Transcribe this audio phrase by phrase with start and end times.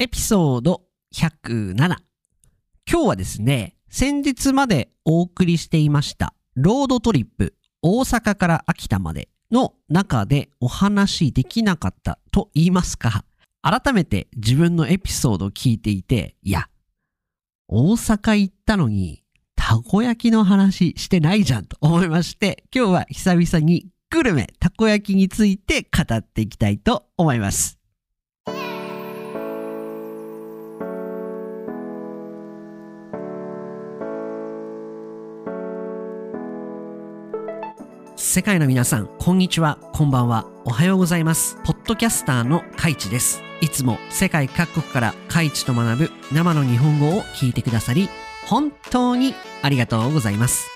[0.00, 1.74] エピソード107。
[1.76, 1.96] 今
[2.86, 13.24] 日はですね、先日までお送りしていました、ロードトリップ、大阪から秋田までの中でお話しできなかったと言いますか、
[13.60, 16.68] 改めて自分のエピソードを聞いていて、いや、
[17.66, 19.24] 大阪行ったのに、
[19.56, 27.77] たこ焼きの話してないじゃんと思いまして、今日は久々にグルメ、たこ焼きについて語っていきたいと思います。
[38.38, 41.56] 世界の皆さん、こんにちは、こんばんは、おはようございます。
[41.64, 43.42] ポッドキャスターのカイチです。
[43.60, 48.08] いつも世界各国からカイチと学ぶ生の日本語を聞いてくださり、
[48.46, 50.68] 本当にありがとうございます。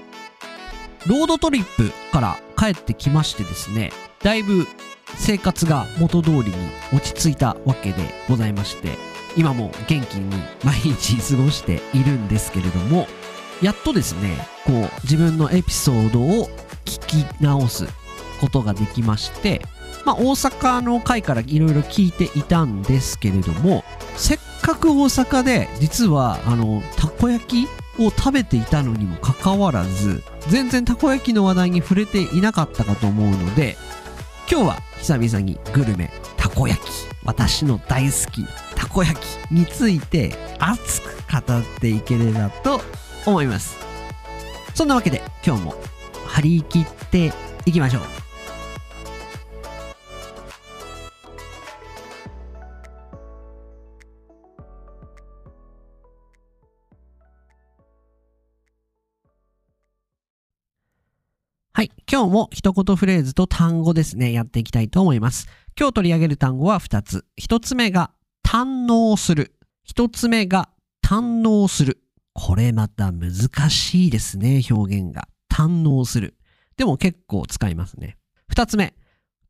[1.07, 3.93] ロードトリップから帰ってきましてですね、
[4.25, 4.67] だいぶ
[5.15, 6.53] 生活が元通りに
[6.93, 8.99] 落ち着いたわけでございまして、
[9.37, 13.07] 今も元気に毎日過ごしているんですけれども、
[13.63, 16.51] やっとですね、こう自分のエピソードを
[16.85, 17.87] 聞き直す
[18.41, 19.63] ことができまして、
[20.05, 23.85] まあ大阪の回からいろいろ聞いていたんですけれども、
[24.17, 27.69] せっかく大阪で実はあの、たこ焼き
[28.03, 33.77] を食べていたのにもかかわらず、全然たこ焼きの話題に触れていなかったかと思うので、
[34.51, 36.85] 今日は久々にグルメ、たこ焼き、
[37.25, 38.45] 私の大好き
[38.75, 42.81] たこ焼きについて熱く語っていければと
[43.25, 43.77] 思います。
[44.75, 45.75] そんなわけで今日も
[46.27, 47.33] 張り切って
[47.67, 48.03] いきましょう。
[61.75, 61.91] はい。
[62.11, 65.49] 今日も一言フレーズと単語ですね、やっていきたいと思います。
[65.77, 67.25] 今日取り上げる単語は2つ。
[67.41, 68.13] 1つ目が
[68.47, 69.57] 堪能する。
[69.89, 70.69] 1つ目が
[71.05, 72.03] 堪能する。
[72.35, 73.33] これまた難
[73.71, 75.29] しいですね、表現が。
[75.53, 76.35] 堪能する。
[76.79, 78.17] でも結構使いますね。
[78.55, 78.95] 2つ目、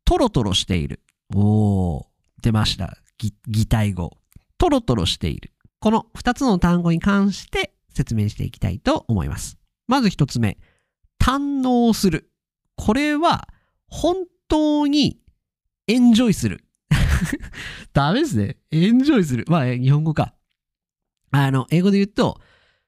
[0.05, 1.01] トロトロしている。
[1.33, 2.05] おー、
[2.43, 2.99] 出ました。
[3.47, 4.11] 擬態語。
[4.59, 5.53] トロトロしている。
[5.79, 9.59] この2つの単語に関して説明していきたいと思います。
[9.87, 10.59] まず1つ目、
[11.21, 12.33] 堪能する。
[12.77, 13.49] これは
[13.87, 14.17] 本
[14.49, 15.21] 当に
[15.87, 16.65] エンジョイする。
[17.93, 18.57] ダメですね。
[18.73, 19.45] エンジョイする。
[19.47, 20.35] まあ、日本語か。
[21.31, 22.41] あの、英語で言うと、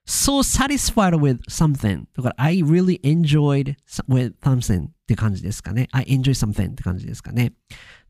[0.05, 3.75] so satisfied with something だから I really enjoyed
[4.07, 5.87] with something って感じですかね。
[5.91, 7.53] I enjoy something って感じですかね。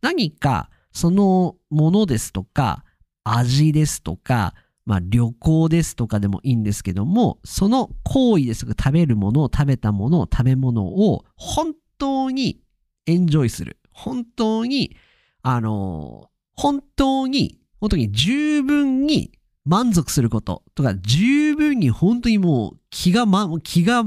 [0.02, 2.86] 何かそのものですとか、
[3.26, 4.54] 味ですとか、
[4.86, 12.62] まあ旅行ですとかでもいいんですけども、その行為ですとか食べるものを食べたものを食べ物を本当に
[13.08, 13.78] エンジョイする。
[13.92, 14.96] 本当に、
[15.42, 19.32] あの、本当に、本当に十分に
[19.66, 24.04] 満足することとか、十分に本当にもう気が、ま、気が、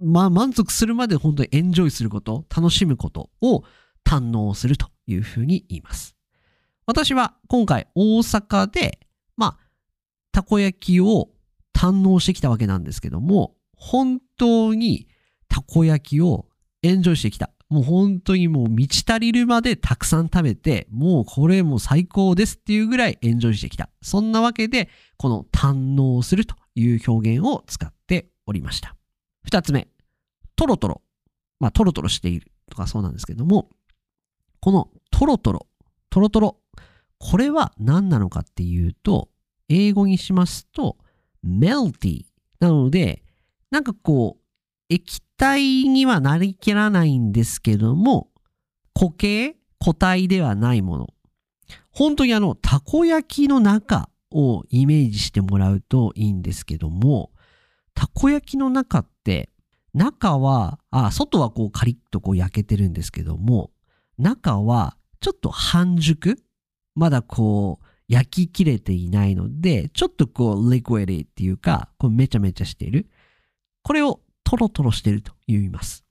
[0.00, 3.64] ま、満足するまで本当にエンジョイすること、楽しむことを
[4.04, 6.16] 堪能するというふうに言います。
[6.86, 8.98] 私は今回大阪で、
[9.36, 9.58] まあ、
[10.32, 11.30] たこ焼きを
[11.74, 15.08] 堪能してきたわけなんですけども、本当に
[15.48, 16.46] たこ焼きを
[16.84, 17.50] エンジョイしてきた。
[17.70, 23.88] もう本当にもう満ち足りるまでたくさん食べて、もうこれも最高ですっていうぐらいエンジョイしてきた。
[24.02, 28.94] そんなわけで、この堪能するという表現を使っておりました。
[29.44, 29.88] 二つ目、
[30.56, 31.00] トロトロ。
[31.58, 33.70] まあトロトロしているとかそうなんですけども、
[34.60, 35.66] このトロトロ、
[36.10, 36.58] トロトロ、
[37.18, 39.30] これは何なのかっていうと、
[39.70, 40.98] 英語にしますと、
[41.42, 42.26] melty
[42.60, 43.22] なので、
[43.70, 44.44] なんかこう、
[44.90, 48.30] 液体にはなりきらないんですけども、
[48.94, 51.08] 固形固体ではないもの。
[51.90, 57.30] 本当にあの、たこ焼きの中をイメージしてもらうといいんですけども、
[57.94, 59.50] たこ焼きの中って、
[59.92, 63.70] 中は、あ、外はこうカリッとこう焼けてるんですけども、
[64.18, 66.42] 中はちょっと半熟？
[66.94, 73.08] まだこう、焼ききれていないので、ちょっとこう、リクエデっていうか、こうめちゃめちゃしている。
[73.82, 74.20] これを
[74.54, 76.04] トロトロしてると言います。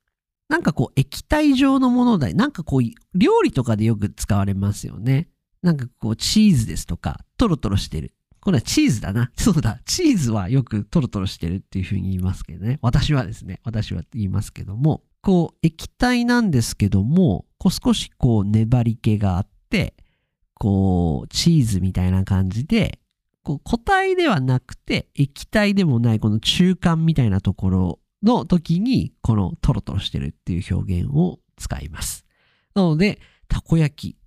[0.49, 2.31] なんかこう、液体状のものだ。
[2.33, 5.29] なんかこう、料理とかでよく使われますよね。
[5.61, 8.13] なんかこう、チーズですとか、トロトロしてる。
[8.41, 9.31] これはチーズだな。
[9.39, 9.79] そうだ。
[9.85, 12.79] チーズはよくトロトロしてるっていうふうに言いますけどね。
[12.81, 13.61] 私はですね。
[13.63, 15.03] 私は言いますけども。
[15.21, 19.95] こう、液体なんですけども、こう少しこう、粘り気があって、
[20.55, 22.99] こう、チーズみたいな感じで、
[23.41, 32.25] こう、固体ではなくて、液体でもない、この中間みたいなところの時に、このトロトロしてるっていう表現を使います。
[32.73, 34.17] なので、たこ焼き。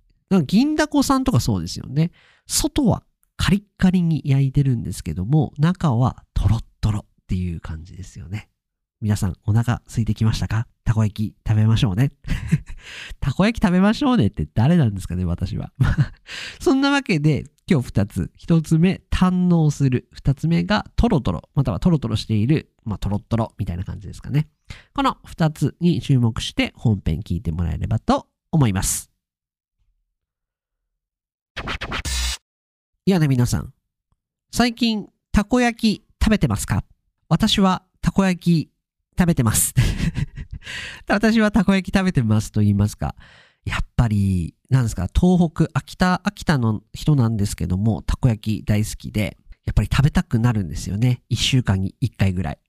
[0.45, 2.11] 銀だこさんとかそうですよね。
[2.47, 3.03] 外は
[3.37, 8.49] カリッカリに焼いてるんですけども、中はトロットロっていう感じですよね。
[8.99, 10.67] 皆さんお腹空いてきましたか？
[10.83, 12.11] たこ焼き食べましょうね。
[13.19, 15.71] たこ焼き食べましょうねって誰なんですかね、私は。
[16.59, 18.31] そんなわけで、今日二つ。
[18.37, 20.07] 一つ目、堪能する。
[20.13, 24.47] 二つ目がトロトロ、またはトロトロしている、まあトロットロみたいな感じですかね。
[24.93, 29.11] この二つに注目して本編聞いてもらえればと思います。
[33.05, 33.73] いやね、皆さん。
[34.51, 36.85] 最近、たこ焼き食べてますか？
[37.27, 38.71] 私はたこ焼き
[39.19, 39.73] 食べてます。
[41.07, 43.15] 私はたこ焼き食べてますと言いますか。
[43.67, 51.21] やっぱり、なんですか、東北、秋田、秋田の人なんですけども、たこ焼き大好きで、やっぱり食べたくなるんですよね。
[51.27, 52.59] 一週間に一回ぐらい。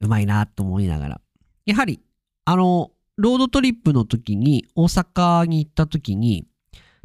[0.00, 1.20] うまいなと思いながら。
[1.66, 2.00] やはり、
[2.44, 6.48] あの、ロードトリップの時に、大阪に行った時に、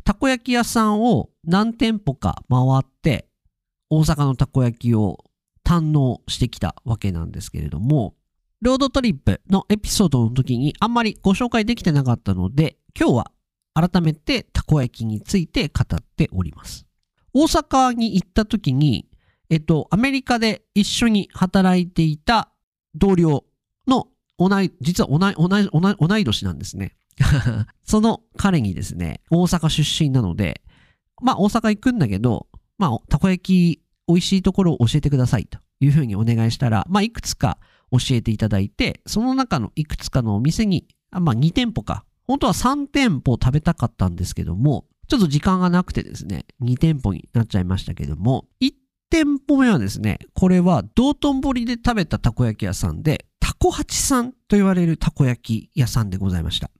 [0.03, 3.27] たこ焼き屋さんを何店舗か回って、
[3.91, 5.23] 大阪のたこ焼きを
[5.63, 8.15] 堪能してきたわけなんですけれども、
[8.61, 13.31] ロードトリップのエピソードの時にあんまりご紹介できてなかったので、今日は
[13.75, 16.87] 改めてたこ焼きについて語っております。
[17.33, 19.09] 大阪に行った時に、
[19.49, 22.49] えっと、アメリカで一緒に働いていた
[22.95, 23.43] 同僚
[23.85, 24.07] の
[24.39, 26.95] 同い、実は同い、同い、同い、年なんですね。
[27.83, 30.61] その彼にですね、大阪出身なので、
[31.21, 32.47] まあ大阪行くんだけど、
[32.77, 37.57] まあたこ焼き美味しいところを教えてくださいというふうにお願いしたら、まあいくつか
[37.91, 48.73] 教えていただいて、その中のいくつかのお店に、まあ2店舗か、本当は3店舗食べたかったんですけども、ちょっと時間がなくてですね、2店舗になっちゃいましたけども、1
[49.09, 56.71] 店舗目はですね、これは道頓堀で食べたたこ焼き屋さんで、タコハチさんと言われるたこ焼き屋さんでございました。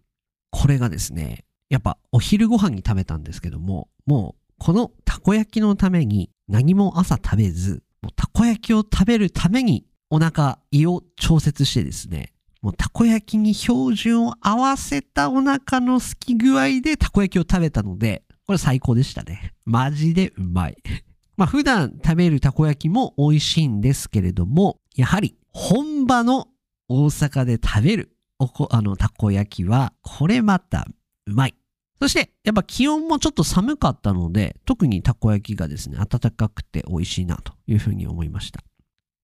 [0.51, 12.33] これがですね、やっぱお昼ご飯に食べたんですけども、もうこのたこ焼きのために何も朝食べず、もうたこ焼きを食べるためにお腹、胃を調節してですね、
[12.65, 19.53] もうたこ焼きに標準を合わせたお腹の空き具合でたこ焼きを食べたので、これ最高でしたね。
[19.65, 20.77] マジでうまい。
[21.37, 26.47] まあ普段食べるたこ焼きも美味しいんですけれども、やはり本場の
[26.89, 30.87] 大阪で食べるおこ、あの、たこ焼きは、これまた、
[31.27, 31.53] うまい。
[32.01, 38.61] そして、やっぱ気温もちょっと寒かったので、特にたこ焼きがですね、暖かくて美味しいなというふうに思いました。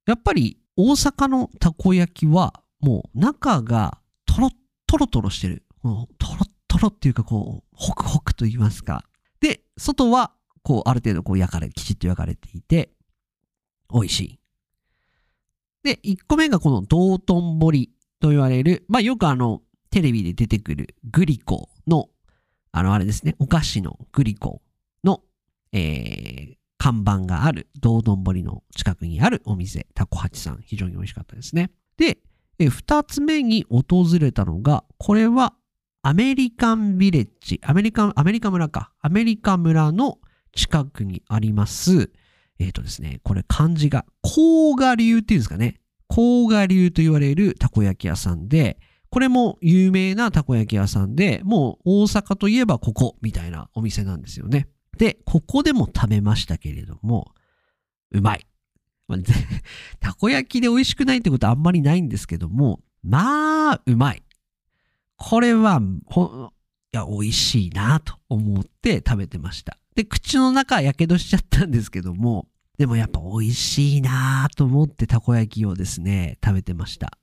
[0.06, 4.52] やっぱり、大阪のたこ焼きは、もう中がトロッ
[4.88, 5.64] トロトロしてる。
[5.84, 9.06] もうトロットロっていうか、こう、ホクホクと言いますか。
[9.40, 10.32] で、外は、
[10.64, 12.92] こう、ある程度こう焼かれ、きちっと焼かれていて、
[13.92, 14.40] 美味しい。
[15.84, 22.10] で、1個目がこの道頓堀と言われる、まあよくあの、テレビで出てくるグリコの、
[22.72, 24.62] あのあれですね、お菓子のグリコ
[25.04, 25.22] の、
[25.74, 31.72] えー、看板がある道頓堀の近くにあるお店、タコハチさん、非常に美味しかったですね。
[31.98, 32.20] で、
[32.62, 35.54] え二つ目に訪れたのが、これは
[36.04, 40.20] アメリカンビレッジ、アメリカン、アメリカ村か、アメリカ村の
[40.54, 42.12] 近くにあります、
[42.60, 45.80] えっ、ー、とですね、これ漢字が、甲賀流っていうんですかね。
[46.08, 48.80] 甲賀流と言われるたこ焼き屋さんで、
[49.10, 54.68] これも有名なたこ焼き屋さんで、もう大阪といえばここみたいなお店なんですよね。
[54.98, 57.32] で、ここでも食べましたけれども、
[58.12, 58.46] うまい。
[60.00, 64.24] たこ焼きで美味しくないってことはあんまりないんですけども、まあ、うまい。
[65.18, 66.52] これは、ほ、
[66.94, 69.78] いや、美味しいなと思って食べてました。
[69.96, 77.18] で、口の中やけどしちゃったんですけども、でもやっぱ美味しいなと思ってたこ焼きをですね、食べてました。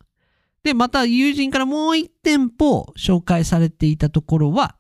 [0.62, 4.76] で、また友人からもう一店舗紹介されていたところは、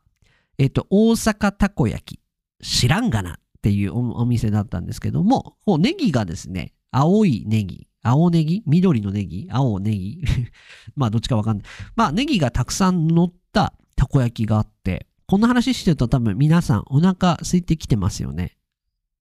[0.58, 2.20] えっと、大阪たこ焼き、
[2.62, 8.62] 知らんがなっていうお店だったんですけども、こうネギがですね、青いネギ、青ネギ？
[8.66, 9.48] 緑のネギ？
[9.50, 10.24] 青ネギ？
[10.96, 11.66] まあどっちかわかんない。
[11.96, 18.56] まあネギがたくさん乗ったたこ焼きがあって、こんな話してると多分皆さんお腹空いてきてますよね。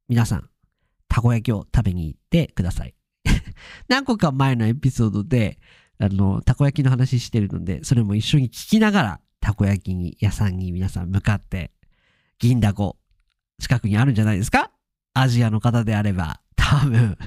[0.07, 0.49] 皆さん、
[1.09, 2.95] たこ焼きを食べに行ってください。
[3.89, 5.59] 何個か前のエピソードで、
[5.99, 11.71] あの、たこ焼きの話してるので、それも一緒に聞きながら、たこ焼きに、屋さんに皆さん向かって、
[12.39, 12.97] 銀だこ、
[13.59, 14.71] 近くにあるんじゃないですか？
[15.13, 17.17] アジアの方であれば、多分、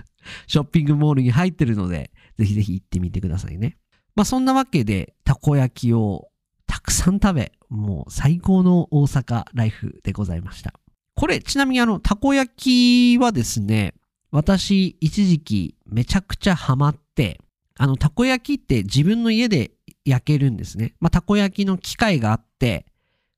[0.47, 3.77] ショッピングモールに入ってるので、ぜひぜひ行ってみてくださいね。
[4.17, 6.29] まあそんなわけで、たこ焼きを
[6.67, 10.75] たくさん食べ、もう最高の大阪ライフでございました。
[11.15, 13.95] これ、ちなみにあの、たこ焼きはですね、
[14.31, 17.41] 私、一時期めちゃくちゃハマって、
[17.77, 19.73] あの、たこ焼きって自分の家で
[20.05, 20.95] 焼けるんですね。
[21.00, 22.87] まあ、たこ焼きの機械があって、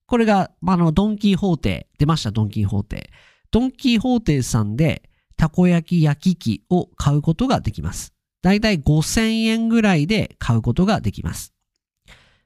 [0.06, 3.10] これが、まあ、の、ドンキーホーテ、出ました、ドンキーホーテ。
[3.50, 5.08] ドンキーホーテさんで、
[5.42, 8.14] たこ焼き焼き器を買うことができます。
[8.42, 11.52] だいたい5000円ぐらいで買うことができます。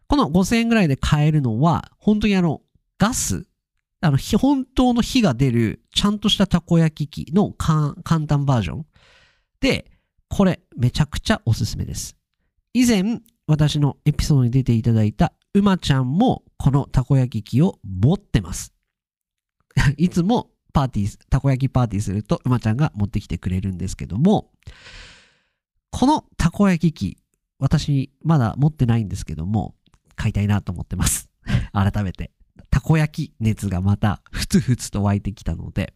[0.07, 2.63] この5000円ぐらいで買えるのは、本当にあの、
[2.97, 3.47] ガス、
[4.01, 7.95] あの、本当の火が出る、ちゃんとしたたこ焼き器の簡
[8.27, 8.87] 単バージョン。
[9.61, 9.91] で、
[10.31, 12.17] これ、めちゃくちゃおすすめです。
[12.73, 18.73] 以前、私のエピソードに出ていただいた、うまちゃんも、このたこ焼き器を持ってます。
[19.99, 24.51] いつも、パーティー、たこ焼きパーティーすると、うまちゃんが持ってきてくれるんですけども、
[25.91, 27.19] このたこ焼き器、
[27.59, 29.75] 私、まだ持ってないんですけども、
[30.17, 31.31] 買いたいなと思ってます。
[31.73, 32.31] 改めて。
[32.69, 35.95] たこ焼き熱がまたふつふつと湧いてきたので、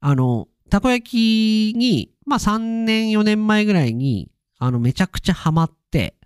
[0.00, 6.16] あの、たこ焼きに、まあ3年4年前ぐらいに、あの、めちゃくちゃハマって、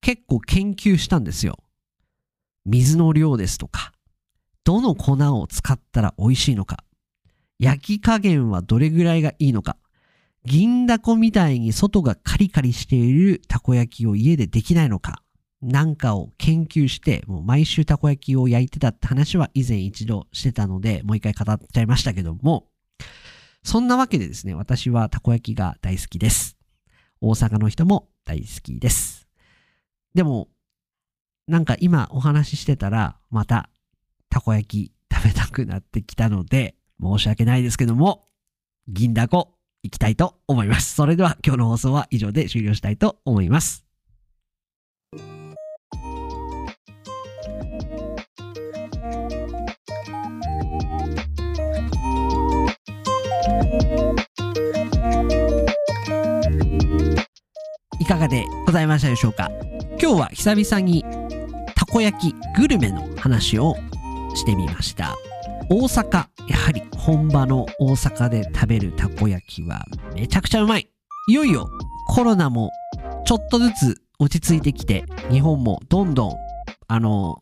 [0.00, 1.58] 結構研究したんですよ。
[2.64, 3.92] 水の量ですとか、
[4.66, 6.82] どの粉を使ったら美味しいのか、
[7.60, 9.76] 焼き加減はどれぐらいがいいのか、
[10.44, 15.22] 銀だこみたいに外がカリカリしているたこ焼きを家でできないのか、
[15.62, 22.66] なんかを研究して、もう毎週たこ焼きを焼いてたって話は以前一度してたので、もう一回語っちゃいましたけども、
[23.62, 26.56] そんなわけでですね、私はたこ焼きが大好きです。
[27.20, 29.28] 大阪の人も大好きです。
[30.12, 30.48] でも、
[31.46, 33.70] なんか今お話ししてたら、また
[34.36, 38.28] たこ焼き食べたくなってきたので、申し訳ないですけども、
[38.86, 40.94] 銀だこ行きたいと思います。
[40.94, 43.86] それでは今日の放送は以上で終了したいと思います。
[57.98, 59.50] いかがでございましたでしょうか？
[59.98, 61.06] 今日は久々に
[61.74, 63.76] たこ焼きグルメの話を
[64.36, 65.16] してみました。
[65.68, 70.88] 大阪やはり本場の大阪で食べるたこ焼きはめちゃくちゃうまい。
[71.28, 71.68] いよいよ
[72.08, 72.70] コロナも
[73.24, 76.36] ちょっとずつ落ち着いてきて日本もどんどん
[76.86, 77.38] あの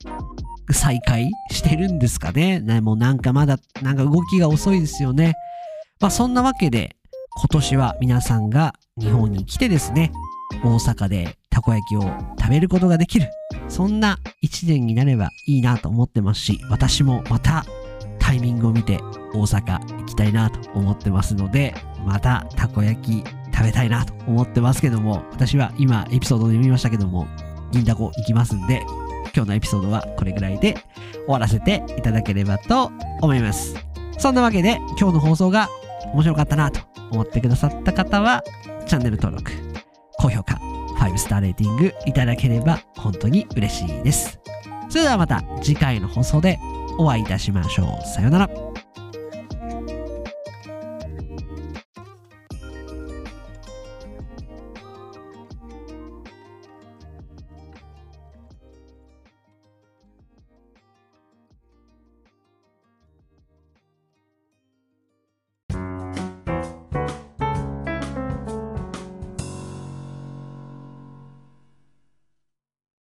[0.73, 2.61] 再開してるんですかね。
[2.61, 5.35] ねもうなんかまだなんか動きが遅いですよね。
[6.01, 6.97] まあそんなわけで
[7.37, 10.13] 今年は皆さんが日本に来てですね
[10.63, 12.03] 大阪でたこ焼きを
[12.39, 13.29] 食べることができる。
[13.69, 17.65] そんな一年になればいいなと思ってますし私もまた
[18.19, 18.99] タイミングを見て
[19.35, 21.75] 大阪行きたいなと思ってますので
[22.07, 27.27] またたこ焼き食べたいなと思ってますけども私は今エピソードで読みましたけども
[27.71, 28.83] 銀だこ行きますんで
[29.35, 30.75] 今日のエピソードはこれぐらいで
[31.25, 33.75] 終わらせていただければと思います
[34.19, 35.69] そんなわけで今日の放送が
[36.13, 36.81] 面白かったなと
[37.11, 38.43] 思ってくださった方は
[38.87, 39.51] チャンネル登録
[40.19, 40.74] 高評価
[41.09, 44.41] 5スターレーティングいただければ本当に嬉しいです。
[44.89, 46.59] それではまた次回の放送で
[46.99, 48.07] お会いいたしましょう。
[48.07, 48.74] さようなら。